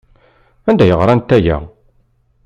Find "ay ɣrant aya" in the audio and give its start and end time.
0.85-1.57